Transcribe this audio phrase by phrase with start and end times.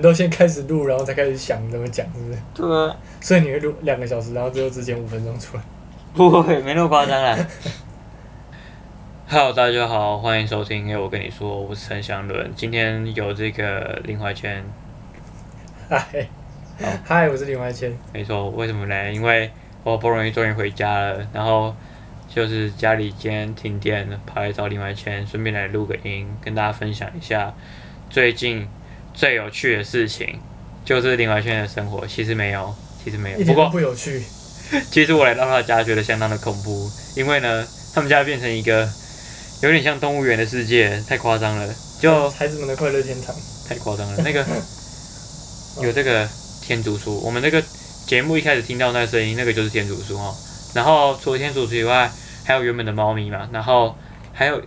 [0.00, 2.38] 你都先开始录，然后才开始想怎么讲，是不是？
[2.54, 2.96] 对啊。
[3.20, 5.62] 所以你会录两个小时，然后最后只剪五分钟出来？
[6.14, 7.36] 不会，没那么夸张啦。
[9.28, 10.88] Hello，大家好，欢迎收听。
[10.88, 12.50] 诶，我跟你说，我是陈祥伦。
[12.56, 14.64] 今天有这个林怀谦。
[15.90, 16.26] 嗨。
[17.04, 17.94] 嗨，我是林怀谦。
[18.14, 19.12] 没错，为什么呢？
[19.12, 19.50] 因为
[19.84, 21.76] 我好不容易终于回家了，然后
[22.26, 27.52] 就是家里今天停电了，跑来找林怀谦，顺便来录个音，跟大家分享一下
[28.08, 28.66] 最近。
[29.14, 30.40] 最有趣的事情
[30.84, 32.74] 就是林怀谦的生活，其实没有，
[33.04, 34.22] 其实没有，不过不有趣。
[34.90, 38.88] 其实我来到他家觉得相当的恐怖，因为呢，他们家变成一个
[39.62, 41.74] 有点像动物园的世界，太夸张了。
[42.00, 43.34] 就孩子们的快乐天堂。
[43.68, 44.44] 太夸张了，那个
[45.80, 46.28] 有这个
[46.60, 47.62] 天竺鼠，我们那个
[48.04, 50.34] 节目一开始听到那个声音，那个就是天竺鼠哦。
[50.74, 52.10] 然后除了天竺鼠以外，
[52.44, 53.94] 还有原本的猫咪嘛，然后
[54.32, 54.60] 还有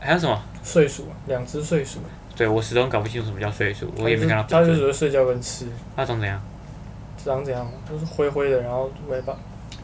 [0.00, 0.42] 还有什么？
[0.64, 2.00] 睡鼠，两只睡鼠。
[2.38, 4.46] 对，我始终搞不清楚什么叫睡鼠，我也没看到。
[4.48, 5.66] 它就只会睡觉跟吃。
[5.96, 6.40] 它长怎样？
[7.24, 7.68] 长怎样？
[7.90, 9.36] 就是灰灰的，然后尾巴。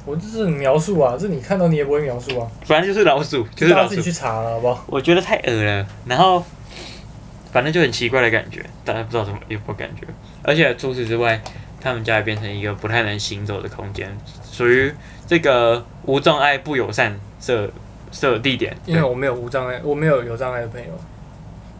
[0.07, 2.47] 我这是描述啊，这你看到你也不会描述啊。
[2.65, 3.89] 反正就是老鼠，就是老鼠。
[3.89, 4.85] 自己去查了，好不好？
[4.87, 6.45] 我觉得太恶了，然后
[7.51, 10.07] 反正就很奇怪的感觉，大家不知道怎么有没有感觉。
[10.45, 11.43] 而且除此之外，
[11.81, 14.17] 他们家也变成一个不太能行走的空间，
[14.49, 14.95] 属于
[15.27, 17.69] 这个无障碍不友善设
[18.13, 18.77] 设地点。
[18.87, 20.87] 因为我没有无障碍，我没有有障碍的朋友。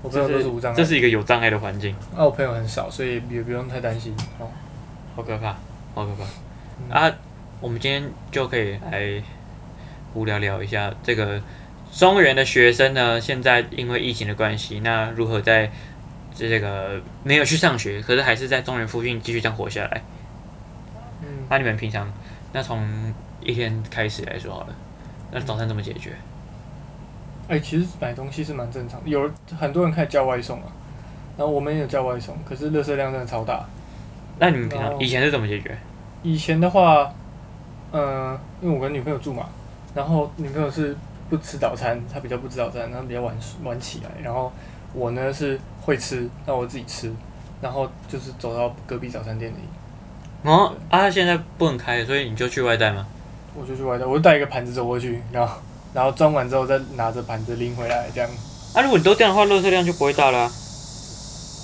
[0.05, 1.97] 我朋友都是无障碍，这是一个有障碍的环境。
[2.15, 4.15] 啊，我朋友很少，所以也不用太担心。
[4.39, 4.47] 哦，
[5.17, 5.57] 好可怕，
[5.95, 6.25] 好可怕。
[6.79, 7.11] 嗯、啊，
[7.59, 9.23] 我们今天就可以来
[10.13, 11.41] 无聊聊一下这个
[11.91, 13.19] 中原的学生呢。
[13.19, 15.73] 现在因为疫情的关系，那如何在
[16.35, 20.03] 这个没有去上学，可是还是在中原附近继续这样活下来？
[21.23, 21.47] 嗯。
[21.49, 22.13] 那你们平常，
[22.53, 22.87] 那从
[23.41, 24.75] 一天开始来说好了，
[25.33, 26.13] 那早餐怎么解决？
[27.47, 30.69] 哎、欸，其实买东西是蛮正常的，有很多人开始叫外送啊，
[31.37, 33.63] 然后我们也有叫外送，可是垃圾量真的超大。
[34.39, 35.77] 那你们平常以前是怎么解决？
[36.23, 37.13] 以前的话，
[37.93, 39.47] 嗯、呃，因为我跟女朋友住嘛，
[39.95, 40.97] 然后女朋友是
[41.29, 44.51] 不吃早餐，她比较不吃早餐，然后比较晚晚起来，然后
[44.95, 47.13] 我呢是会吃，那我自己吃，
[47.61, 49.57] 然后就是走到隔壁早餐店里。
[50.49, 53.07] 哦，啊，现在不能开，所以你就去外带吗？
[53.55, 55.59] 我就去外带，我就带一个盘子走过去，然后。
[55.95, 58.29] 然后装完之后再拿着盘子拎回来，这样。
[58.75, 60.53] 啊，如果你都这样的话，垃圾量就不会大了啊。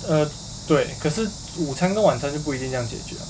[0.07, 0.31] 呃，
[0.67, 3.25] 对，可是午餐跟晚餐就不一定这样解决啊。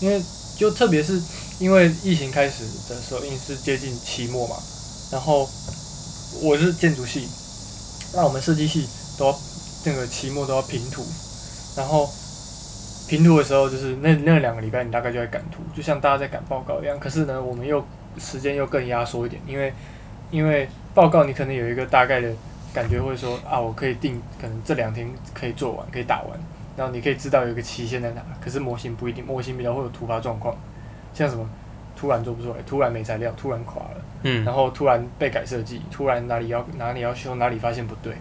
[0.00, 0.22] 因为
[0.56, 1.20] 就特别是
[1.58, 4.56] 因为疫情开始的时候，因为是接近期末嘛，
[5.10, 5.48] 然后
[6.42, 7.28] 我是建筑系，
[8.14, 8.88] 那我们设计系
[9.18, 9.38] 都要
[9.84, 11.04] 那个期末都要评图，
[11.76, 12.08] 然后
[13.08, 16.98] 评图的时候就是那那两个礼拜你大概就在赶图，就像大家在赶报告一样。
[17.00, 17.84] 可是呢，我们又
[18.18, 19.72] 时间又更压缩一点，因为
[20.30, 22.32] 因为报告你可能有一个大概的
[22.72, 26.38] 感觉，会说啊，我可以定，可能这两天可以做完，可以打完，
[26.76, 28.22] 然后你可以知道有一个期限在哪。
[28.40, 30.56] 可是模型不一定，模型比较会有突发状况，
[31.12, 31.48] 像什么
[31.96, 38.14] 突然做不出来，突然没材料，突然垮了，嗯，然后突然被改设计，突然哪里要哪里要修，哪里发现不对，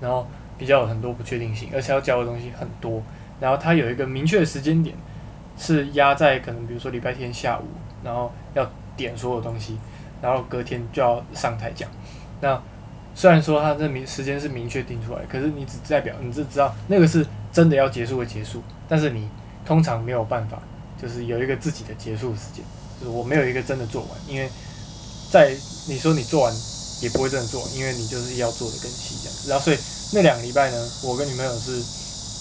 [0.00, 0.26] 然后
[0.56, 3.02] 比较有很多不确定性，而且要交的东西很多，
[3.40, 4.94] 然后它有一个明确的时间点，
[5.56, 7.64] 是压在可能比如说礼拜天下午，
[8.04, 8.64] 然后要
[8.96, 9.76] 点所有东西。
[10.20, 11.88] 然后隔天就要上台讲，
[12.40, 12.60] 那
[13.14, 19.28] 虽然说他这明时间是明确定出来，可是你只代表你只知道那个是真的要结束的结束，但是你
[19.66, 20.62] 通常没有办法，
[21.00, 22.64] 就是有一个自己的结束时间，
[23.00, 24.48] 就是我没有一个真的做完，因为
[25.30, 25.52] 在
[25.88, 26.54] 你说你做完
[27.00, 29.50] 也不会真的做，因为你就是要做的更细这样子。
[29.50, 29.78] 然后所以
[30.12, 31.82] 那两个礼拜呢，我跟女朋友是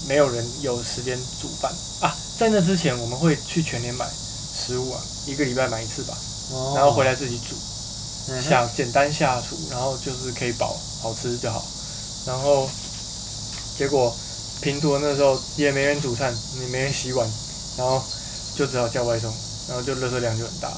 [0.07, 1.71] 没有人有时间煮饭
[2.01, 6.15] 啊，在那之前我们会去全年买食物啊，一个礼拜买一次吧。
[6.75, 7.55] 然后回来自己煮，
[8.41, 11.65] 下简单下厨，然后就是可以饱，好吃就好。
[12.25, 12.69] 然后
[13.77, 14.15] 结果
[14.61, 17.29] 平图那时候也没人煮饭，也没人洗碗，
[17.77, 18.01] 然后
[18.55, 19.29] 就只好叫外送，
[19.67, 20.71] 然后就垃圾量就很大。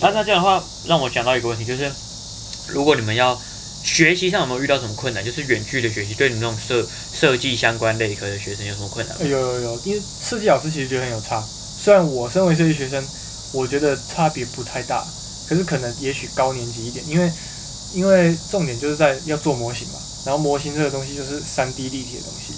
[0.00, 1.92] 那那这样的话，让我想到一个问题，就是
[2.66, 3.40] 如果你们要
[3.84, 5.24] 学习上有没有遇到什么困难？
[5.24, 6.84] 就是远距的学习，对你们那种设
[7.14, 9.16] 设计相关类科的学生有什么困难？
[9.20, 11.40] 有有有，因为设计老师其实觉得很有差。
[11.80, 13.06] 虽然我身为设计学生。
[13.52, 15.06] 我觉得差别不太大，
[15.48, 17.32] 可是可能也许高年级一点，因为
[17.94, 19.94] 因为重点就是在要做模型嘛，
[20.26, 22.52] 然后模型这个东西就是三 D 立体的东西，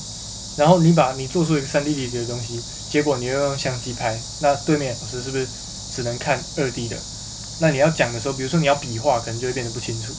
[0.56, 2.60] 然后你把你做出一个三 D 立体的东西，
[2.90, 5.46] 结果你又用相机拍，那对面老师是不是
[5.94, 6.96] 只能看二 D 的？
[7.60, 10.12] 那你要讲的时候，比如说你要比划，可能就会变得不清楚。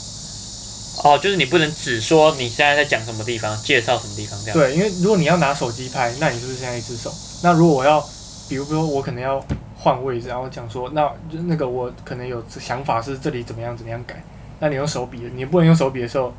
[1.03, 4.57] 哦，就是你不能只说你现在在讲什么地方，介绍什么地方这样。
[4.57, 7.13] 对，因为如果你要拿手机拍，那你是不是现在一只手？
[7.41, 8.07] 那如果我要，
[8.47, 9.43] 比如说我可能要。
[9.81, 14.23] 换位置，然后讲说，那就那个我可能有想法是这里怎么样怎么样改，
[14.59, 16.31] 那你用手比，你不能用手比的时候，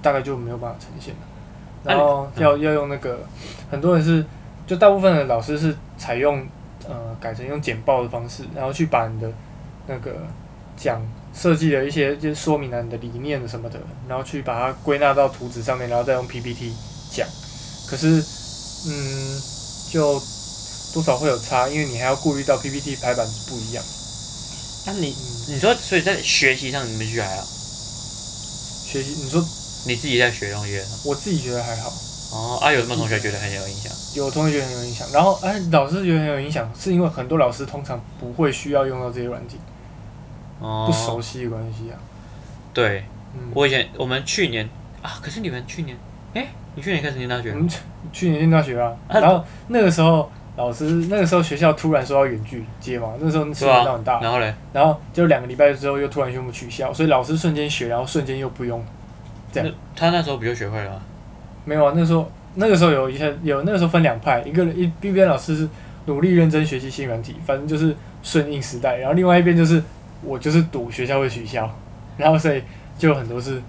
[0.00, 1.20] 大概就没有办法呈现了。
[1.82, 3.18] 然后要要用那个，
[3.68, 4.24] 很多人是
[4.68, 6.46] 就大部分的老师是采用
[6.88, 9.28] 呃改成用简报的方式，然后去把你的
[9.88, 10.12] 那个
[10.76, 11.00] 讲
[11.34, 16.72] 设计的一些就是说明了你的理念什么的，然后去把它归纳到图纸上面，然后再用 PPT
[17.10, 17.26] 讲。
[17.88, 18.20] 可是，
[18.88, 19.40] 嗯，
[19.90, 20.20] 就
[20.96, 23.84] 多少会有差，因为你还要顾虑到 PPT 排版是不一样。
[24.86, 27.42] 那、啊、你、嗯、你说，所以在学习上你们觉得还好？
[27.42, 29.44] 学习，你说
[29.84, 30.80] 你自己在学东西？
[31.04, 31.92] 我自己觉得还好。
[32.32, 33.92] 哦，啊，有什么同学觉得很有影响？
[34.14, 39.60] 有同学觉得很有影响，然后哎，老师觉得很有影响，是因为很多老师通常不会需要用到这些软件，
[40.60, 42.00] 哦、不熟悉的关系啊。
[42.72, 43.04] 对，
[43.34, 44.66] 嗯、我以前我们去年
[45.02, 45.94] 啊，可是你们去年，
[46.32, 47.52] 哎、欸，你去年开始念大学？
[47.54, 47.68] 嗯，
[48.14, 58.82] 去年念大学啊，啊然后那个时候老师那个时候学校突然说要远距接嘛，那时候新闻闹很大，啊、然后嘞，然后就两个礼拜之后又突然宣布取消，所以老师瞬间学，然后瞬间又不用，
[59.52, 59.70] 这样。
[59.94, 61.02] 他那时候不就学会了吗？
[61.64, 65.68] 没有啊，那时候那个时候有一些有那个时候分两派，一个一一边老师是
[66.06, 69.82] 努力认真学习新软体，反正就是顺应时代，然后另外一边就是
[70.22, 71.68] 我就是赌学校会取消，
[72.16, 72.62] 然后所以
[72.96, 73.60] 就很多是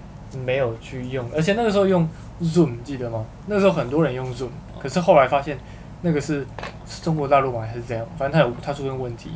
[0.44, 2.08] 没有去用，而且那个时候用
[2.40, 3.26] Zoom 记得吗？
[3.46, 4.48] 那个时候很多人用 Zoom，
[4.80, 5.58] 可是后来发现
[6.02, 6.46] 那个是
[6.86, 9.30] 是中国大陆吗还是这样，反正他有他出现问题，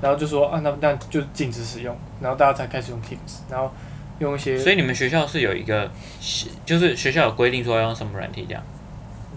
[0.00, 3.70] 然后就说啊那那就禁止使用，然后大家才开始用 Teams，然后。
[4.20, 5.88] 用一些，所以你们学校是有一个，
[6.66, 8.60] 就是学校有规定说要用什么软体这样？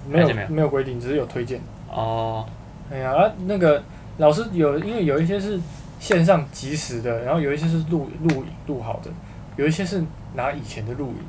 [0.09, 1.62] 没有没有没有规定，只是有推荐。
[1.88, 2.44] 哦。
[2.91, 3.83] 哎呀，啊，那个
[4.18, 5.62] 老师有，因为有一些是
[6.00, 9.12] 线上即时的，然后有一些是录录影录好的，
[9.56, 10.03] 有一些是
[10.33, 11.25] 拿以前的录影。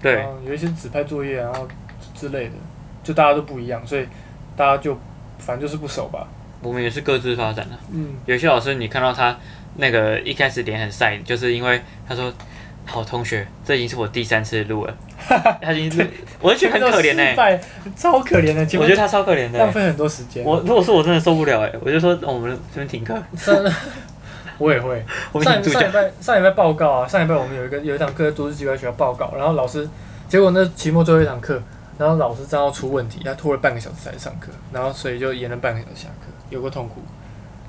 [0.00, 0.26] 对。
[0.46, 1.68] 有一些指派作业，然后
[2.14, 2.54] 之类的，
[3.04, 4.06] 就大家都不一样，所以
[4.56, 4.98] 大家就
[5.38, 6.26] 反正就是不熟吧。
[6.62, 7.76] 我们也是各自发展的。
[7.92, 8.14] 嗯。
[8.24, 9.36] 有些老师你看到他。
[9.78, 12.32] 那个一开始脸很晒，就是因为他说
[12.86, 16.10] ：“好同学，这已经是我第三次录了。”哈哈他已经录，
[16.40, 17.60] 我就觉得很可怜呢、欸，
[17.94, 18.62] 超可怜的。
[18.78, 20.42] 我觉得他超可怜的、欸，浪费很多时间。
[20.42, 23.14] 我如果说我真的受不了哎、欸，我就说我们这边停课。
[23.36, 23.70] 真的
[24.56, 25.04] 我也会。
[25.30, 29.86] 我上上礼拜上礼拜报告啊，上礼拜我们有一个有一堂课在都市计划学校报告，然后老师
[30.26, 31.62] 结果那期末最后一堂课，
[31.98, 37.02] 然后老师正好出问题，他拖了半个小时才上课，然后所以就延了半个小时下课，有个痛苦，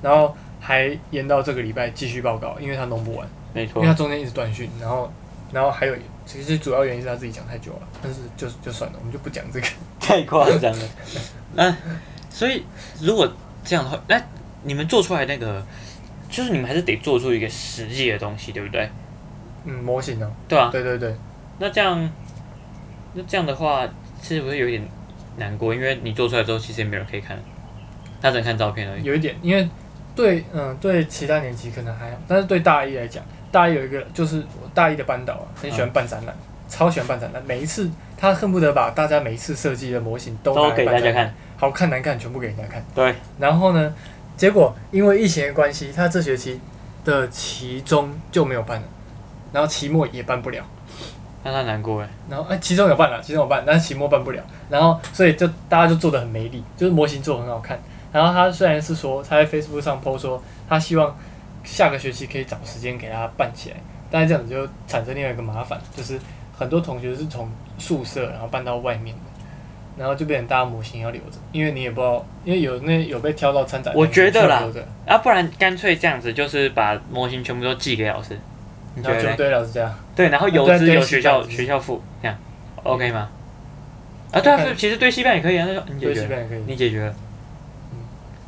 [0.01, 0.35] 然后。
[0.59, 5.09] 还延到这个礼拜继续报告，因为他弄不完，没错，因为他中间一直断讯，然后，
[5.53, 5.95] 然后还有，
[6.25, 9.67] 其实主要原因是他自己讲太久了，但是就就算了，我们就不讲这个，
[9.99, 10.85] 太夸张了。
[11.53, 11.73] 那
[12.29, 12.65] 所以
[12.99, 13.31] 如果
[13.63, 14.19] 这样的话，那
[14.63, 15.63] 你们做出来那个，
[16.27, 18.89] 就是你们还是得做出一个实际的东西，对不对？
[19.63, 20.29] 嗯，模型呢？
[20.49, 21.15] 对啊，对对对。
[21.59, 22.11] 那这样，
[23.13, 23.87] 那这样的话，
[24.21, 24.83] 是不是有点
[25.37, 25.73] 难过？
[25.73, 27.37] 因为你做出来之后，其实也没有人可以看，
[28.21, 29.03] 他只能看照片而已。
[29.03, 29.67] 有一点，因为。
[30.17, 37.87] 对，嗯，对，其他年级可能还好，但是对大一来讲，大一有一个就是我大一的班导啊，很喜欢办展览，嗯、超喜欢办展览，每一次
[38.17, 42.83] 他恨不得把大家每一次设计的模型都给大家看，好看难看全部给人家看。
[42.95, 43.93] 对，然后呢，
[44.35, 46.59] 结果因为疫情的关系，他这学期
[47.05, 48.87] 的期中就没有办了，
[49.53, 50.65] 然后期末也办不了，
[51.47, 52.09] 让他难过哎。
[52.29, 57.79] 然后哎，其中有办了，其中有办，但是期末办不了，然后所以就大家就做的很没力，就是模型做得很好看。
[58.11, 61.15] 然后他虽然是说他在 Facebook 上 po 说他希望
[61.63, 63.77] 下个学期可以找时间给他办起来，
[64.11, 66.19] 但是这样子就产生另外一个麻烦，就是
[66.57, 69.21] 很多同学是从宿舍然后搬到外面的，
[69.97, 74.63] 然后就变成大家模型要留着，因为你也不知道，因为有那有被挑到参展，我觉得啦，
[75.05, 78.39] 啊不然干脆这样子就是把模型全部都寄给老师，
[78.97, 82.35] 你觉得对老师这样，对，然后邮资由学校学校付，这样
[82.83, 83.29] OK 吗？
[84.31, 87.13] 啊对啊，其实对西班也可以啊，那你解决了，你解决了。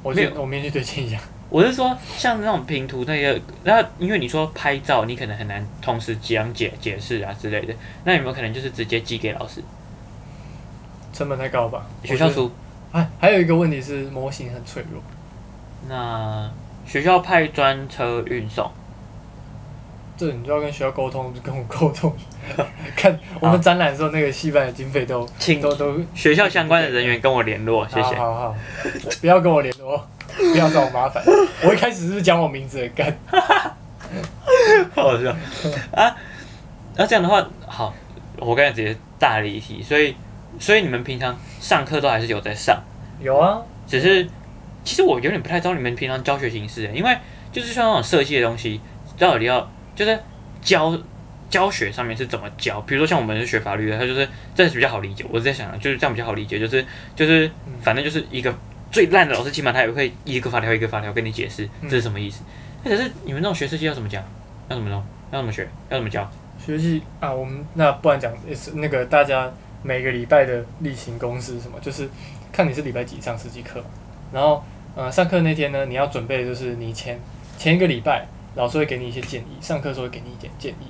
[0.01, 1.19] 我没有，我明天去推荐一下。
[1.49, 9.63] 我是说，像那种拼图那个，那因为你说拍照，你可能很难同时讲解解释啊之类的，那有没有可能就是直接寄给老师？
[11.13, 11.85] 成本太高吧？
[12.03, 12.51] 学校出。
[12.91, 15.01] 哎，还有一个问题是模型很脆弱。
[15.87, 16.51] 那
[16.85, 18.69] 学校派专车运送。
[20.19, 22.13] 这你就要跟学校沟通，就跟我沟通。
[22.93, 28.15] 看我们展览的时候，那个戏班的经费都请都都学校相关的人员跟我联络，谢谢。
[28.17, 28.55] 好好好，
[29.21, 31.23] 不要跟我联络， 不要找我麻烦。
[31.63, 33.17] 我一开始是讲我名字干？
[34.93, 35.33] 好笑
[35.95, 36.13] 啊！
[36.97, 37.93] 那这样的话，好，
[38.39, 40.13] 我刚才直接大离题，所以
[40.59, 42.77] 所以你们平常上课都还是有在上？
[43.21, 44.27] 有啊，只是
[44.83, 47.17] 其实我有点不太知道你们平常教学形式，因为
[47.53, 48.81] 就是像那种设计的东西，
[49.17, 49.65] 到底要。
[49.99, 50.17] 就是
[50.61, 50.97] 教
[51.49, 52.79] 教学上面是怎么教？
[52.81, 54.25] 比如说像我们是学法律的，他就是
[54.55, 55.25] 这是比较好理解。
[55.29, 56.85] 我是在想，就是这样比较好理解，就是
[57.17, 57.51] 就是
[57.81, 58.55] 反正就是一个
[58.89, 62.43] 最烂的老师，起码他也会一个法条一个法条跟你解释这是什么意思。
[62.81, 64.23] 那可是你们那种学设计要怎么讲？
[64.69, 65.03] 要怎么弄？
[65.33, 65.67] 要怎么学？
[65.89, 66.31] 要怎么教？
[66.65, 69.51] 学习啊，我们那不然讲也是那个大家
[69.83, 71.77] 每个礼拜的例行公事是什么？
[71.81, 72.07] 就是
[72.53, 73.83] 看你是礼拜几上设计课，
[74.31, 74.63] 然后
[74.95, 77.19] 呃上课那天呢，你要准备就是你前
[77.57, 78.25] 前一个礼拜
[78.55, 80.87] 老师会给你一些建议，上课时候会给你一点建议，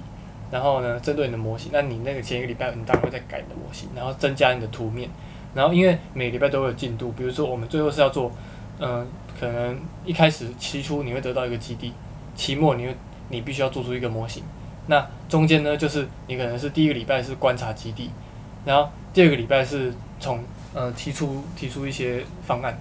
[0.52, 5.10] 然后呢针对你的模型，那你那个前一个礼拜你当然会再改你的模型，然后增加你的图面，
[5.54, 8.32] 然后因为每个礼拜都会有进度，比如说我们最后是要做
[8.82, 9.06] 嗯、
[9.38, 11.92] 可能一开始期初你会得到一个基地，
[12.34, 12.96] 期末你会
[13.28, 14.42] 你必须要做出一个模型。
[14.88, 18.10] 那中间呢，就是你可能是第一个礼拜是观察基地，
[18.64, 20.42] 然后第二个礼拜是从
[20.74, 22.80] 呃提出提出一些方案，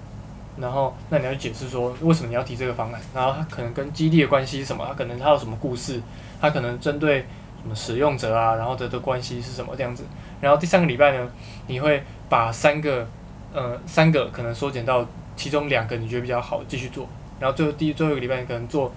[0.61, 6.01] 然后那你要解释说为什么你要提这个方案，然后它可能跟基地的关系是什么，它可能它有什么故事，
[6.41, 7.21] 它可能针对
[7.63, 10.05] 什么使用者啊，然后的的关系是什么这样子，
[10.41, 11.29] 然后第三个礼拜呢，
[11.67, 13.07] 你会把三个
[13.53, 18.93] 呃三个可能缩减到其中两个你觉得比较好继续做，然后最后第最后一个礼拜你可能做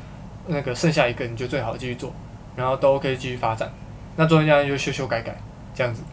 [0.48, 2.14] 那个剩下一个你觉得最好继续做。
[2.54, 3.72] 然后都可以继续发展，
[4.18, 5.34] 那中间这样就修修改改
[5.74, 6.04] 这样子，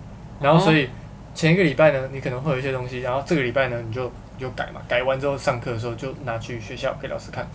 [0.40, 0.88] 然后所以
[1.34, 7.46] 前一个礼拜呢，你可能会有一些东西，然后这个礼拜呢，你就就改嘛，改完之后上课的时候就拿去学校给老师看，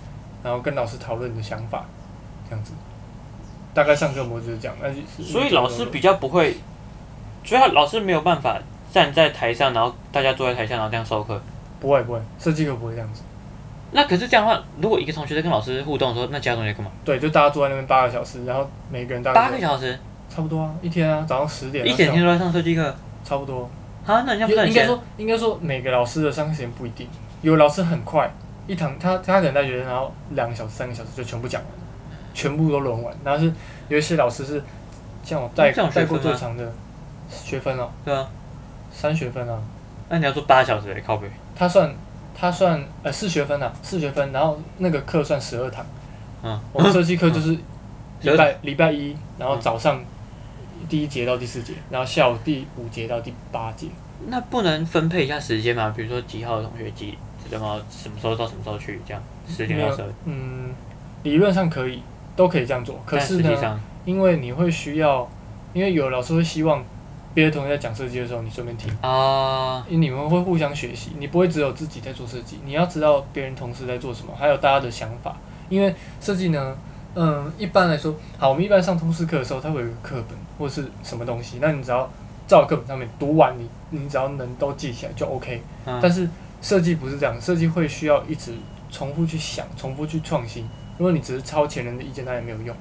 [0.43, 1.85] 然后跟老师讨论你的想法，
[2.49, 2.73] 这样子，
[3.73, 4.75] 大概上课模式是这样。
[4.81, 6.57] 那所以老师比较不会，
[7.43, 8.59] 所以他老师没有办法
[8.91, 11.41] 站在台上，然后大家坐在台下，然后这样授课。
[11.79, 13.21] 不会不会，设计课不会这样子。
[13.91, 16.89] 那可是这样的话，如果一个同学在跟老师互动的时候，那其他同学干嘛？
[17.03, 19.99] 对，就大家坐在那边八个小时，然后每个人大概八个小时，
[20.29, 23.69] 差不多啊，一天啊，早上十点，一整天都在上设计课，差不多。
[24.05, 27.07] 啊，那你要不应该说，应该说每个老师的上课时间不一定，
[27.41, 28.29] 有老师很快，
[28.67, 31.72] 一堂他他可能带学生，然后两个小时、三个小时就全部讲完，
[32.33, 33.15] 全部都轮完。
[33.24, 33.51] 然后是
[33.88, 34.62] 有一些老师是
[35.24, 36.72] 像我带带过最长的
[37.29, 38.27] 学分哦，对啊，
[38.91, 39.62] 三学分啊。
[40.10, 41.27] 那你要做八小时诶，靠北。
[41.55, 41.93] 他算。
[42.36, 45.86] 他算呃四学分啊，四学分，然后那个课算十二堂。
[46.41, 47.51] 嗯，我们设计课就是
[48.22, 50.03] 礼拜礼拜一，然后早上
[50.83, 53.87] 第一节到第四节，然后下午第五节到第八节。
[54.27, 55.93] 那不能分配一下时间吗？
[55.95, 57.17] 比如说几号的同学几
[57.49, 59.21] 什么什么时候到什么时候去这样？
[59.47, 60.07] 十点到十二。
[60.25, 60.73] 嗯，
[61.23, 62.01] 理论上可以，
[62.35, 63.01] 都可以这样做。
[63.05, 65.29] 可是呢，因为你会需要，
[65.73, 66.83] 因为有老师会希望。
[67.35, 75.35] 别的同学在讲设计的时候，你顺便听啊，因为你们会互相学习，你不会只有自己在做设计，你要知道别人同事在做什么，还有大家的想法。
[75.67, 76.77] 因为设计呢，
[77.15, 82.10] 嗯，一般来说，好，我们一般上通识课的时候，它会有个课本或是什么东西，那你只要
[82.48, 85.62] 照课本上面读完，你你只要能都记起来就 OK。
[86.01, 86.27] 但是
[86.62, 88.53] 设计不是这样，设计会需要一直
[88.89, 90.67] 重复去想，重复去创新。
[90.98, 92.75] 如果你只是抄前人的意见，那也没有用。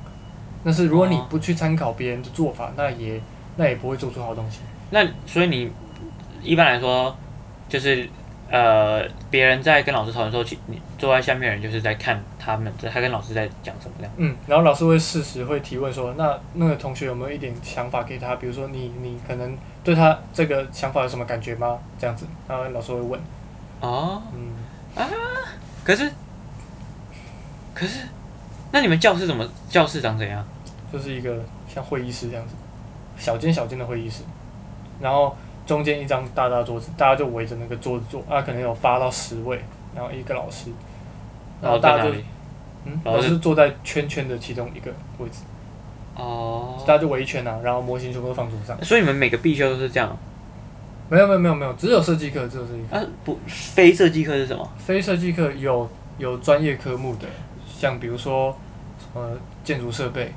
[0.65, 3.21] 但是如果你不去参考别人的做法，那也
[3.57, 4.61] 那也不会做出好东西。
[4.91, 5.71] 那所以你
[6.43, 7.15] 一般来说，
[7.69, 8.09] 就是
[8.53, 14.13] 呃，别人在跟老师讨论的时候，你坐在下面的人就是在看他们，他跟老师在讲什么样。
[14.19, 18.37] 嗯，然后老师会适时会提问说，那那个同学有没有一点想法给他？
[18.37, 21.79] 比如说你你可能对他这个想法有什么感觉吗？
[21.99, 23.21] 这样子，然后老师会问。
[23.81, 24.23] 哦。
[24.35, 24.53] 嗯。
[25.03, 25.09] 啊。
[25.83, 26.13] 可是，
[27.73, 28.07] 可是，
[28.71, 29.49] 那你们教室怎么？
[29.71, 30.47] 教室长怎样？
[30.93, 32.55] 就是一个像会议室这样子。
[33.17, 34.23] 小间小间的会议室，
[35.01, 35.35] 然后
[35.73, 39.59] 中间一张大大桌子，大家就围着那个桌子坐，啊，可能有八到十位，
[39.95, 40.69] 然后一个老师，
[41.63, 42.11] 然后大家就，
[42.85, 45.45] 嗯，老师坐在圈圈的其中一个位置，
[46.15, 48.77] 哦，大家就围一圈啊，然后模型全部都放桌上。
[48.85, 50.15] 所以你们每个必修都是这样？
[51.09, 52.99] 没有没有没有没有，只有设计课，只有设计课。
[52.99, 54.69] 啊，不，非设计课是什么？
[54.77, 55.89] 非设计课有
[56.19, 57.27] 有专业科目的，
[57.67, 58.55] 像比如说
[59.15, 59.33] 呃
[59.65, 60.31] 建筑设备。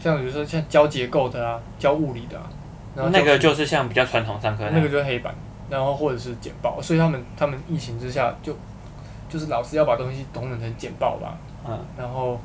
[0.00, 2.44] 像比如说像教结构的啊，教物理的啊，
[2.94, 5.34] 然后那个就是像比较传统上课，那个就是黑板，
[5.68, 8.56] 然后或者是简报，所以他们他们疫情之下就
[9.28, 11.36] 就是老师要把东西统整成简报吧，
[11.66, 12.40] 嗯，然后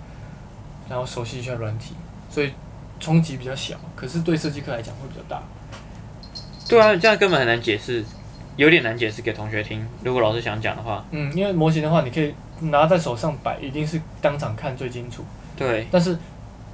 [0.90, 1.94] 然后熟悉一下软体，
[2.30, 2.52] 所以
[3.00, 5.42] 冲击比较小，可是对设计课来讲会比较大。
[6.68, 8.04] 对啊，这样根本很难解释，
[8.56, 9.88] 有点难解释给同学听。
[10.04, 15.24] 如果老师想讲的话，嗯，因为模型的话，你可以拿在手上摆，一定是当场看最清楚。
[15.56, 16.18] 对，但是。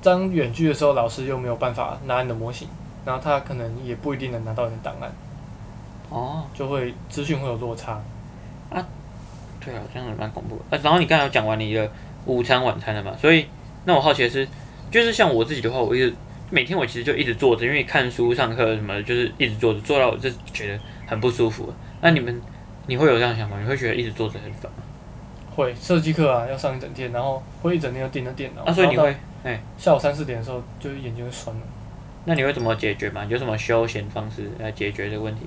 [0.04, 2.68] 当远距的时候，老师又没有办法拿你的模型，
[3.06, 5.12] 然后他可能也不一定能拿到你的档案，
[6.10, 8.02] 哦，就会资讯会有落差。
[8.72, 8.84] 啊，
[9.64, 10.76] 对啊，这样子蛮恐怖的。
[10.76, 11.90] 啊，然后你刚才有讲完你的
[12.26, 13.16] 午餐晚餐了嘛？
[13.16, 13.46] 所以，
[13.86, 14.48] 那我好奇的是，
[14.90, 16.16] 就是像我自己的话，我一直
[16.50, 21.72] 每天我其实就一直坐着，因为看书、上课什么的，就是一直坐着，坐到我就觉得很不舒服。
[22.02, 22.42] 那你们，
[22.88, 23.60] 你会有这样想法？
[23.60, 24.78] 你会觉得一直坐着很烦吗？
[25.56, 28.64] 会，设计课啊，要上一整天，然后会一整天要盯着电脑。
[28.64, 29.16] 啊，所以你会？
[29.44, 31.62] 哎，下午三四点的时候，就是眼睛会酸了。
[32.26, 33.24] 那你会怎么解决吗？
[33.26, 35.42] 有什么休闲方式来解决这个问题？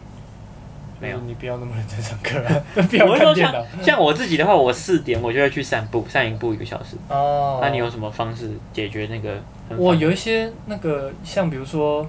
[1.01, 2.63] 没有，你不要那么认真上课啊！
[2.75, 3.65] 不要看电脑。
[3.81, 6.97] 像我自己的话，我四点我就会去散步，散一步一个小时。
[7.09, 7.61] 哦。
[7.63, 9.41] 那你有什么方式解决那个？
[9.77, 12.05] 我有一些那个，像比如说，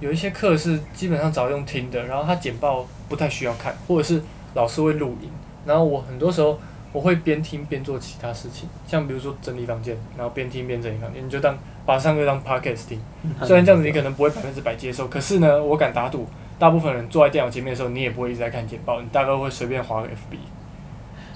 [0.00, 5.30] 有一些课是基本上只要用听的，然后他简报不太需要看，或者是老师会录音，
[5.64, 6.60] 然后我很多时候
[6.92, 13.00] 我会边听边做其他事情，像比如说整理房间，然后边听边整理房间，你就当把上课当 podcast 听。
[13.44, 16.28] 虽然这样子你可能不会百分之百接受，可是呢，我敢打赌，
[16.58, 20.36] 大部分人坐在电脑前面的时候，你也不会一直在看简报，你大概会随便划个 FB。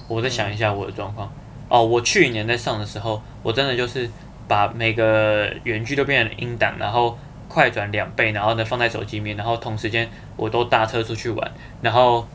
[0.09, 1.33] 我再想一下我的状况。
[1.69, 4.11] 哦，我去年在上的时候，我真的就是
[4.49, 7.17] 把每个原句都变成音档，然后
[7.49, 11.53] 快转两倍，然后呢放在手机里面，然后同时间我都搭车出去玩。
[11.81, 12.27] 然后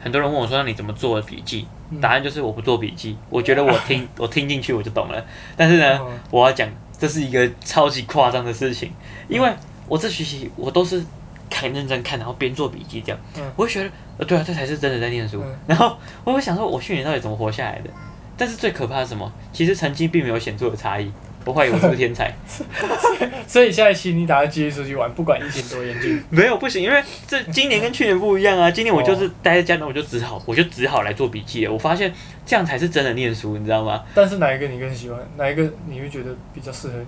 [0.00, 1.68] 很多人问我说：“那你怎么做的笔记？”
[2.02, 5.24] 答案就是我不做笔记，我觉得我听我听进去我就懂了。
[5.56, 6.00] 但是呢，
[6.32, 8.92] 我要讲这是一个超级夸张的事情，
[9.28, 9.52] 因为
[9.88, 11.04] 我这学期我都是
[11.52, 13.20] 很认真看，然后边做笔记这样，
[13.56, 15.42] 我会觉得呃对啊，这才是真的在念书。
[15.66, 17.90] 然后我会想说，我去年到底怎么活下来的？
[18.36, 19.32] 但是最可怕的是什么？
[19.52, 21.10] 其实成绩并没有显著的差异。
[21.46, 22.34] 我怀疑我是个天才。
[23.46, 26.20] 所以下一期你打算继续出去玩，不管疫情多严峻。
[26.28, 28.68] 没有不行，因为这今年跟去年不一样啊。
[28.68, 31.72] 今年我就是待在家，那我就只好我就只好来做笔记了。
[31.72, 32.12] 我发现
[32.44, 34.02] 这样才是真的念书，你知道吗？
[34.12, 35.18] 但是哪一个你更喜欢？
[35.36, 37.06] 哪一个你会觉得比较适合你？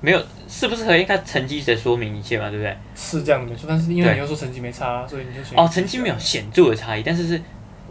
[0.00, 2.76] 没有适不适合，应该成绩在说明一切嘛，对不对？
[2.94, 7.42] 是这样的没错，但是因为你又说成绩没差，啊，所以你就选哦，成绩没有显著的差异，但是是。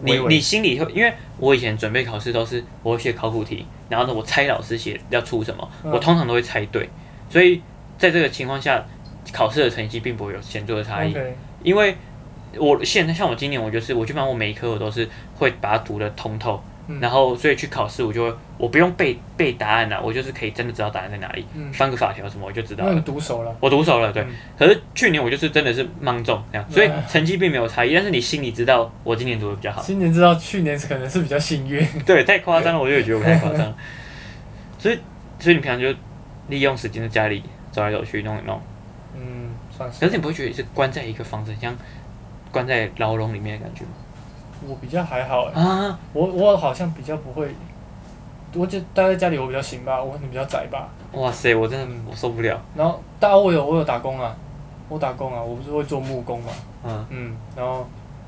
[0.03, 6.89] 你你心里会，因为我以前准备考试都是我会写考古题，然后呢，我猜老师写要出什么，我通常都会猜对，
[7.29, 7.61] 所以
[7.97, 8.83] 在这个情况下，
[9.31, 11.13] 考试的成绩并不会有显著的差异，
[11.63, 11.95] 因为
[12.57, 16.61] 我现在像我今年我就是，我基本上我每一科我都是会把它读得通透。
[16.99, 23.01] 然后，所以去考试，我就我不用背背答案了，我就是可以真的知道答案在哪里，翻个法条什么我就知道了。
[23.01, 24.25] 读熟了，我读熟了，对。
[24.59, 29.81] 可是去年我就是真的是盲中这样，所以成绩并没有差异，但是你心里知道我今年读的比较好。
[29.81, 31.87] 今年知道去年可能是比较幸运。
[32.05, 33.75] 对，太夸张了，我就觉得我太夸张了。
[34.77, 34.99] 所以，
[35.39, 35.87] 所以你平常就
[36.49, 37.41] 利用时间在家里
[37.71, 38.61] 走来走去弄一弄。
[39.15, 40.01] 嗯，算是。
[40.01, 41.73] 可是你不会觉得是关在一个房子，像
[42.51, 43.91] 关在牢笼里面的感觉吗？
[44.67, 47.53] 我比较还好啊，我我好像比较不会，
[48.55, 50.89] 我就待在家里我比较行吧，我可能比较宅吧。
[51.13, 52.59] 哇塞，我真的我受不了。
[52.75, 54.35] 然后，但我有我有打工啊，
[54.89, 56.51] 我打工啊，我不是会做木工嘛。
[56.83, 57.05] 嗯。
[57.09, 57.87] 嗯，然后，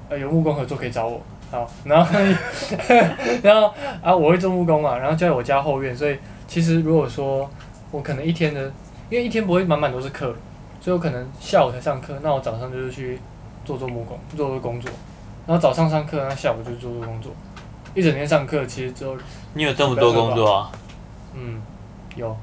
[0.10, 1.22] 呃，有木工合作可以找我。
[1.52, 2.20] 好，然后，
[3.44, 6.18] 然后啊，我会做木工嘛，然后就在我家后院，所以
[6.48, 7.50] 其实如果说
[7.92, 8.62] 我可能一天的，
[9.10, 10.36] 因为一天不会满满都是课，
[10.82, 13.20] 所以我可能下午才上课，那我早上就是去
[13.64, 14.92] 做做木工，做做工作。
[15.48, 17.32] 然后早上上课，然后下午就做做工作，
[17.94, 19.16] 一整天上课，其实之后
[19.54, 20.72] 你有这么多工作啊？
[21.36, 21.62] 嗯，
[22.16, 22.36] 有，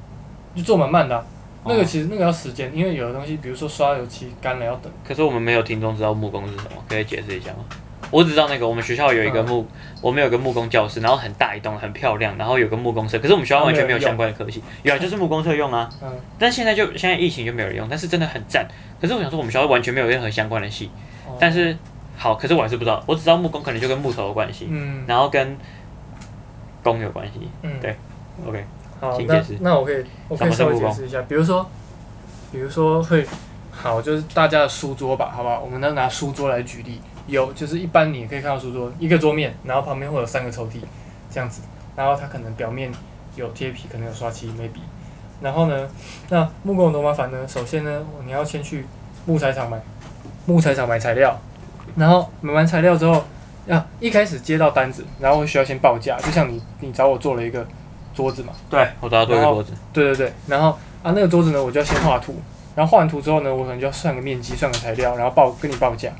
[0.55, 1.25] 就做蛮慢的、啊。
[1.65, 4.93] 那个其实那个要时间，因为有的东西，比如说刷油漆干了要等。
[5.07, 7.65] 可是我们没有听众知道木工是什么，可以解释一下吗？
[8.11, 9.67] 我只知道那个我们学校有一个木，嗯、
[10.03, 13.19] 我们有个木工教室，然后很大一栋，很漂亮，然后有个木工社。
[13.19, 15.89] 可是我们学校完全没有相关的科系，有啊，就是木工社用啊。
[16.03, 16.13] 嗯。
[16.39, 18.67] 但现在就现在疫情就没有人用，但是真的很赞。
[19.01, 20.91] 可是我想说，我们学校完全没有任何相关的系，
[21.27, 21.77] 嗯、但是。
[22.17, 25.57] 好，可是我还是不知道，我只知道木工可能就跟木头有关系，嗯，然后跟
[26.83, 27.97] 工有关系，嗯，对
[28.47, 28.65] ，OK，
[29.01, 31.69] 好，那那我可以，我可以稍微解释一下，比如说，
[32.53, 33.27] 比如说会，
[33.71, 35.61] 好，就是大家的书桌吧，好不好？
[35.61, 40.79] 我们能拿书桌来举例，有，就是一般你可以看到书桌一个桌面，然后旁边会有三个抽屉，
[41.31, 41.63] 这样子，
[41.97, 42.93] 然后它可能表面
[43.35, 44.81] 有贴皮，可能有刷漆，maybe，
[45.41, 45.89] 然后呢，
[46.29, 47.47] 那木工有多麻烦呢？
[47.49, 48.87] 首先呢，你要先去
[49.27, 49.81] 木材厂买，
[50.47, 51.37] 木材厂买材料。
[51.97, 53.25] 然后买完材料之后，
[53.69, 57.67] 啊，一开始接到单子，然后需要先报价，就像你你找我做了一个
[58.15, 60.71] 桌子嘛，对，我找他做一个桌子，对对对，然后
[61.03, 62.35] 啊那个桌子呢，我就要先画图，
[62.75, 66.11] 然后画完图之后呢，我可能就要算个面积，算个材料，然后报跟你报价，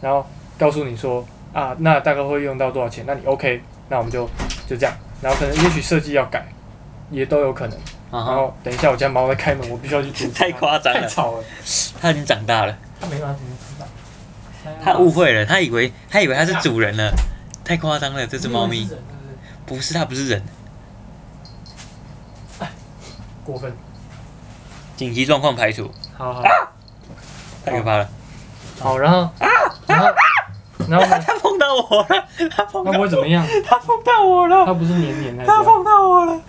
[0.00, 0.24] 然后
[0.58, 4.28] 告诉你说啊，那大概会用到多少钱，那你 OK，那我们就
[4.66, 6.46] 就这样，然后可能也许设计要改，
[7.10, 7.78] 也都有可能，
[8.10, 11.44] 然后等一下我家猫在开门，我必须要去阻止， 太夸张了，太吵了，
[12.00, 13.40] 它已经长大了，它没办法。
[14.82, 17.12] 他误会了，他以为他以为他是主人了，
[17.64, 18.88] 太夸张了，这只猫咪，
[19.66, 20.42] 不是，它不是人，
[23.44, 23.72] 过分，
[24.96, 26.42] 紧急状况排除，好好，
[27.64, 28.08] 太可怕了，
[28.78, 29.28] 好，然后，
[29.86, 30.06] 然后，
[30.88, 33.46] 然后他碰到我了，他碰到，那会怎么样？
[33.64, 36.40] 他碰到我了，他不是黏黏的，他碰到我了，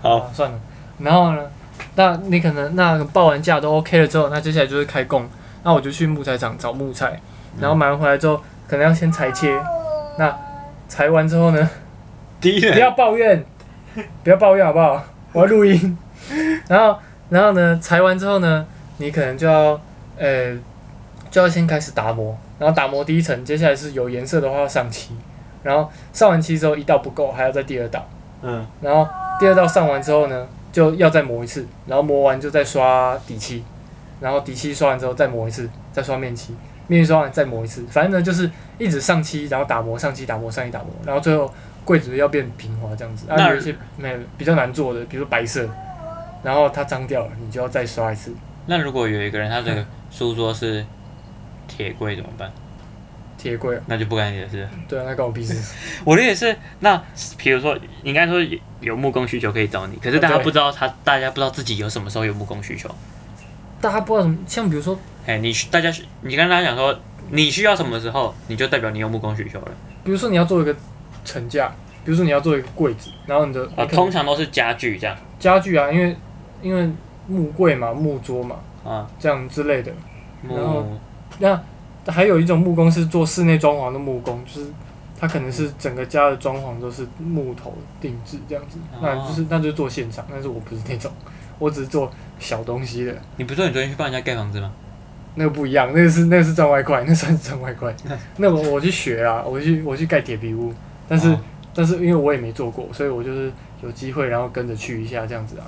[0.00, 0.58] 好，算了，
[0.98, 1.42] 然后呢，
[1.96, 5.28] 那你可能那报完价都 OK 了之后，那接下来就是开工。
[5.64, 7.20] 那我就去木材厂找木材，
[7.60, 9.58] 然后买完回来之后，可能要先裁切。
[10.18, 10.36] 那
[10.88, 11.70] 裁完之后呢？
[12.40, 13.44] 不要抱怨，
[14.22, 15.02] 不要抱怨好不好？
[15.32, 15.96] 我要录音。
[16.68, 16.98] 然后，
[17.30, 17.78] 然后呢？
[17.82, 18.66] 裁完之后呢？
[18.98, 19.80] 你可能就要，
[20.16, 20.56] 呃，
[21.30, 22.36] 就要先开始打磨。
[22.58, 25.16] 然后打磨第一层，接下来是有颜色的话要上漆。
[25.62, 28.04] 然后上完漆之后，一道不够，还要再第二道。
[28.42, 28.66] 嗯。
[28.80, 29.06] 然后
[29.38, 31.66] 第二道上完之后呢，就要再磨一次。
[31.86, 33.64] 然后磨完就再刷底漆。
[34.20, 36.52] 然后底漆刷完之后再磨一次，再刷面漆，
[36.88, 43.26] 面漆刷完再磨一次，反正呢就是一直上漆，然后打磨上漆，打磨上漆，打磨，然后最后柜子要变平滑这样子。
[43.28, 45.68] 那有一些没有比较难做的，比如白色，
[46.42, 48.34] 然后它脏掉了，你就要再刷一次。
[48.66, 50.84] 那如果有一个人他的书桌是
[51.68, 52.50] 铁柜怎么办？
[53.36, 54.68] 铁柜，那就不干你的事。
[54.88, 55.54] 对啊，那关我屁事。
[56.04, 57.00] 我的也是，那
[57.36, 62.92] 比如说，你刚才说有木工需求可以找你，可是大家不知道他，大家不知道自己有什么时候有木工需求。
[63.80, 66.98] 大家不知道什么，像比如说，哎，你大家你跟大家讲说
[67.30, 69.68] 你需要什么时候，你就代表你有木工需求了。
[70.04, 70.74] 比如说你要做一个
[71.24, 71.68] 层架，
[72.04, 75.16] 比如说你要做一个柜子，然后你的啊，通常都是家具这样。
[75.38, 76.16] 家具啊，因为
[76.62, 76.90] 因为
[77.26, 79.92] 木柜嘛，木桌嘛，啊，这样之类的。
[80.48, 80.86] 然后
[81.38, 81.60] 那。
[82.06, 84.66] 还有一种木工是做室内装潢的木工，就是
[85.20, 91.12] 他可能是整个家的装潢都是木头定制这样子，哦、那就是那就做现场，但是我不是那种，
[91.58, 93.14] 我只是做小东西的。
[93.36, 94.70] 你不是说你昨天去帮人家盖房子吗？
[95.34, 97.94] 那个不一样，那个是那个是赚外快， 那算是赚外快。
[98.38, 100.72] 那我我去学啊，我去我去盖铁皮屋，
[101.08, 101.40] 但是、哦、
[101.74, 105.64] 但是因为我也没做过，所以我就是有机会然后跟着去一下这样子啊。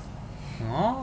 [0.72, 0.96] 哦。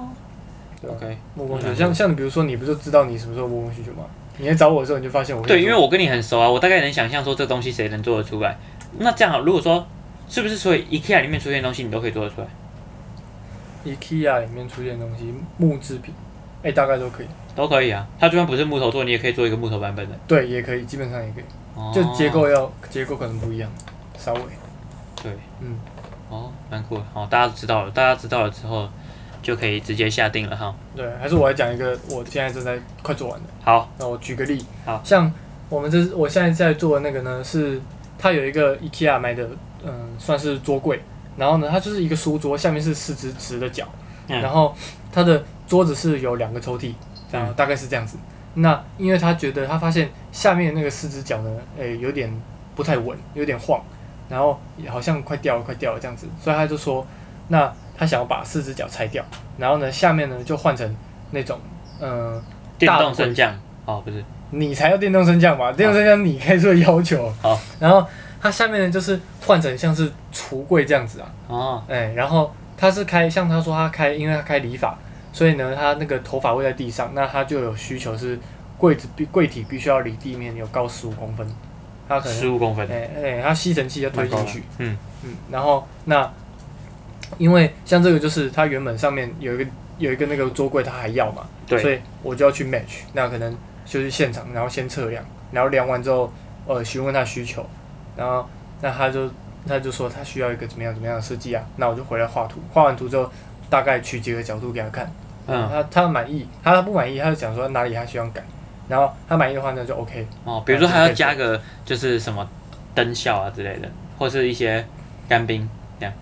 [0.81, 1.17] 对 OK。
[1.35, 4.03] 木工像像你比如说你不就知道你什么时候木工需求吗？
[4.37, 8.57] 你来找我的时候，你就发现我对，因为我跟你很熟啊，我大概能想象说这东西谁能做得出来。
[8.99, 9.87] 那这样，如果说
[10.27, 12.47] 是不是所以 IKEA 里面出现的东西，你都可以做得出来
[13.95, 16.13] ？IKEA 里面出现的东西，木制品，
[16.63, 17.27] 哎、欸，大概都可以。
[17.55, 20.15] 都可以啊，它就算不是木头做，你也可以做一个木头版本的。
[20.27, 21.43] 对，也可以，基本上也可以。
[21.75, 23.71] 哦、就结构要结构可能不一样，
[24.17, 24.41] 稍微。
[25.23, 25.77] 对，嗯，
[26.29, 27.03] 哦，蛮酷的。
[27.13, 28.87] 好，大家知道了，大家知道了之后。
[29.39, 30.75] 就可以直接下定了哈。
[30.93, 33.45] 对，还是我来讲一个，我现在正在快做完的。
[33.63, 34.65] 好，那我举个例。
[34.83, 35.31] 好，像
[35.69, 37.79] 我们这我现在在做的那个呢，是
[38.17, 39.47] 它有一个 IKEA 买的，
[39.85, 41.01] 嗯，算是桌柜。
[41.37, 43.87] 然后呢，它就是一个书桌，下面是四只直的脚。
[44.27, 44.41] 嗯。
[44.41, 44.75] 然后
[45.11, 46.93] 它的桌子是有两个抽屉，
[47.31, 48.17] 这样大概是这样子。
[48.55, 48.61] 嗯。
[48.61, 52.29] 那因为他觉得他发现下面那个四只脚呢，诶、欸，有点
[52.75, 53.81] 不太稳，有点晃，
[54.27, 57.05] 然后也好像快掉了，快掉了这样子，所以他就说，
[57.47, 57.73] 那。
[57.99, 59.25] 他想要把四只脚拆掉，
[59.57, 60.95] 然后呢，下面呢就换成
[61.31, 61.59] 那种，
[61.99, 62.43] 嗯、呃，
[62.77, 63.51] 电动升降。
[63.85, 65.71] 哦，不是，你才要电动升降吧？
[65.71, 67.33] 电动升降你开出的要求。
[67.41, 68.07] 好，然后
[68.47, 71.31] 它下面呢就是换成像是橱柜这样子啊。
[71.47, 71.83] 哦。
[71.87, 74.97] 哎、欸，然后他是开，像他说他开，因为他开理发，
[75.33, 78.39] 所以呢，他那个头发会在地上，那他就有需求是
[78.77, 81.47] 柜子必柜体必须要离地面有高十五公分。
[82.07, 82.87] 他可能十五公分。
[82.89, 84.63] 哎哎、欸，他、欸、吸尘器要推进去。
[84.77, 86.31] 嗯嗯，然后那。
[87.37, 89.65] 因为像这个就是它原本上面有一个
[89.97, 96.31] 有一个那个桌柜，他还要嘛，对，所以我就要去 match，那可能就是现场，然后先测量，然后量完之后，
[96.65, 97.65] 呃，询问他需求，
[98.17, 98.47] 然后
[98.81, 99.29] 那他就
[99.67, 103.31] 他就说他需要一个怎么样怎么样的设计啊，那我就回来画图，画完图之后
[103.69, 105.11] 大概取几个角度给他看，
[105.45, 108.43] 嗯，他他满意，他不满意他就讲说哪里他需要改，
[108.89, 110.27] 然后他满意的话那就 OK。
[110.43, 112.47] 哦，比如说还要加个就是什么
[112.95, 114.85] 灯效啊之类的，或是一些
[115.29, 116.13] 干冰这样。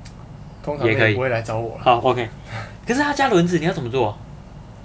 [0.64, 1.78] 通常也可以不会来找我。
[1.80, 2.28] 好，OK。
[2.88, 4.18] 可是他加轮子，你要怎么做？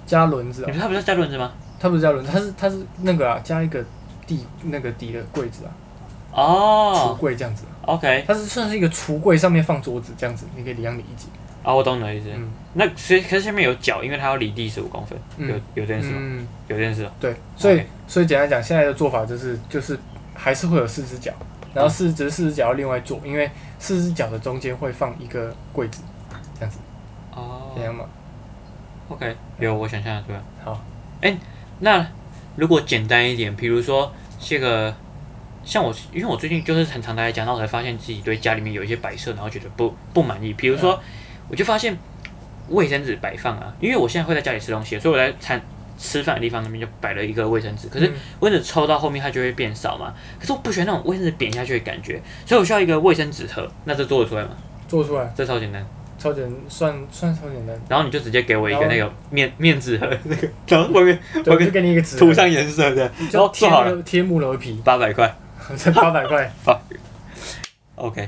[0.05, 0.67] 加轮子啊？
[0.67, 1.51] 你说他不是加轮子吗？
[1.79, 3.83] 他不是加轮子，他是他是那个啊，加一个
[4.27, 5.71] 底那个底的柜子啊。
[6.33, 7.15] 哦。
[7.15, 7.63] 橱柜这样子。
[7.83, 8.23] OK。
[8.27, 11.27] 它是算是一个橱柜，上面放桌子这样子，你可以这样理解。
[11.63, 12.29] 啊，我懂你的意思。
[12.33, 12.51] 嗯。
[12.73, 15.17] 那所以可是下面有脚，因为它要离地十五公分。
[15.37, 16.17] 有有这件事吗？
[16.19, 16.47] 嗯。
[16.67, 17.09] 有这件事。
[17.19, 19.99] 对，所以所以简单讲，现在的做法就是就是
[20.33, 21.31] 还是会有四只脚。
[21.73, 26.01] 然后四只四只脚要另外做，因为四只脚的中间会放一个柜子，
[26.55, 26.79] 这样子。
[27.33, 27.71] 哦。
[27.75, 28.05] 这样吗
[29.07, 30.41] ？OK，有我想象的对吧？
[30.65, 30.81] 好。
[31.21, 31.37] 哎，
[31.79, 32.05] 那
[32.55, 34.93] 如果简单一点，比如说这个，
[35.63, 40.53] 像我，因为我最近就是很常在家，然后才发现自己对家里面有一些摆设，然后觉得不不满意。
[40.53, 40.99] 比如说，
[41.49, 41.97] 我就发现
[42.69, 45.61] 卫生纸摆放啊，因为我现在会在家里吃东西，所以我在餐。
[46.03, 50.11] 吃饭的地方那边就摆了一个卫生纸，可是卫生纸抽到后面它就会变少嘛。
[50.39, 53.71] 可是我不喜欢那种卫生纸扁下去的感觉，所以我需要一个卫生纸盒。
[53.85, 54.49] 那这做得出来吗？
[54.87, 55.85] 做出来，这超简单，
[56.17, 57.79] 超简算算超简单。
[57.87, 65.31] 然后你就直接给我一个那个面面纸盒那个，然后外面我就给你一个纸，涂上颜色的，然后贴好了贴木头皮，八百块，
[65.75, 66.51] 才 八百块。
[66.63, 66.81] 好
[67.95, 68.27] ，OK，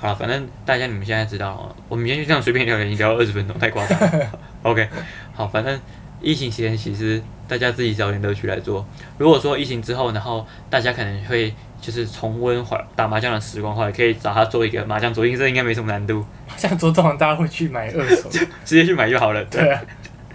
[0.00, 3.98] 好了，反正大家你们现在知道哦，我们今天就这样随便聊聊，已经聊了二十分钟，太夸张。
[4.62, 4.88] OK，
[5.34, 5.80] 好，反正。
[6.20, 8.84] 疫情期间，其实大家自己找点乐趣来做。
[9.18, 12.60] 如果说疫情之后，然后大家可能会就是重温
[12.96, 16.26] 打麻将的时光的话，也可以找他做一个麻将桌，因为这应该没什么难度。
[16.48, 18.28] 麻将桌通常大家会去买二手，
[18.66, 19.44] 直接去买就好了。
[19.44, 19.80] 对啊，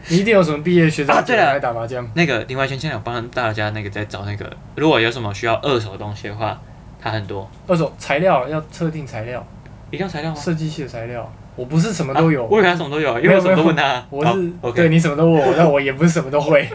[0.09, 2.07] 你一定有什么毕业学长对来打麻将？
[2.15, 6.59] 那个另外圈现在有帮大家那个在找那个，如果有什么需要二手的东西的话，
[7.01, 7.49] 他很多。
[7.67, 9.45] 二手材料要特定材料，
[9.91, 10.37] 一定要材料吗？
[10.39, 11.31] 设计系的材料。
[11.55, 12.43] 我不是什么都有。
[12.47, 14.03] 我以为他什么都有，因为我什么都问他。
[14.09, 16.67] 我是对你什么都问我， 但我也不是什么都会。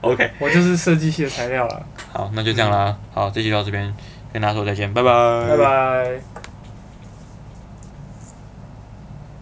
[0.00, 1.82] OK，我就是设计系的材料了。
[2.10, 2.96] 好，那就这样啦。
[3.12, 3.94] 好，这期到这边
[4.32, 5.10] 跟大家说再见，拜拜。
[5.50, 6.31] 拜拜。